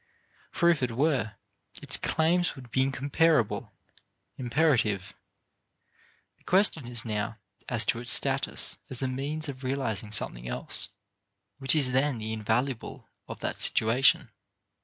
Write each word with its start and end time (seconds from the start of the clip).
For 0.51 0.67
if 0.71 0.81
it 0.81 0.93
were, 0.93 1.35
its 1.79 1.95
claims 1.95 2.55
would 2.55 2.71
be 2.71 2.81
incomparable, 2.81 3.71
imperative. 4.35 5.13
The 6.39 6.43
question 6.43 6.87
is 6.87 7.05
now 7.05 7.37
as 7.69 7.85
to 7.85 7.99
its 7.99 8.11
status 8.11 8.79
as 8.89 9.03
a 9.03 9.07
means 9.07 9.47
of 9.47 9.63
realizing 9.63 10.11
something 10.11 10.47
else, 10.47 10.89
which 11.59 11.75
is 11.75 11.91
then 11.91 12.17
the 12.17 12.33
invaluable 12.33 13.09
of 13.27 13.41
that 13.41 13.61
situation. 13.61 14.31